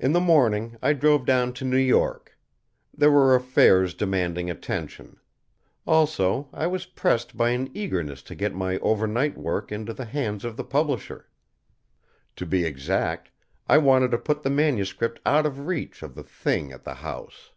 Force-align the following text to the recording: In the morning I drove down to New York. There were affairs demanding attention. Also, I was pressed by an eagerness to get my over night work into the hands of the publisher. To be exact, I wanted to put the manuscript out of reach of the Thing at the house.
In 0.00 0.10
the 0.10 0.20
morning 0.20 0.76
I 0.82 0.94
drove 0.94 1.26
down 1.26 1.52
to 1.52 1.64
New 1.64 1.76
York. 1.76 2.36
There 2.92 3.12
were 3.12 3.36
affairs 3.36 3.94
demanding 3.94 4.50
attention. 4.50 5.20
Also, 5.86 6.48
I 6.52 6.66
was 6.66 6.86
pressed 6.86 7.36
by 7.36 7.50
an 7.50 7.70
eagerness 7.72 8.20
to 8.22 8.34
get 8.34 8.52
my 8.52 8.78
over 8.78 9.06
night 9.06 9.38
work 9.38 9.70
into 9.70 9.94
the 9.94 10.06
hands 10.06 10.44
of 10.44 10.56
the 10.56 10.64
publisher. 10.64 11.28
To 12.34 12.44
be 12.44 12.64
exact, 12.64 13.30
I 13.68 13.78
wanted 13.78 14.10
to 14.10 14.18
put 14.18 14.42
the 14.42 14.50
manuscript 14.50 15.20
out 15.24 15.46
of 15.46 15.68
reach 15.68 16.02
of 16.02 16.16
the 16.16 16.24
Thing 16.24 16.72
at 16.72 16.82
the 16.82 16.94
house. 16.94 17.52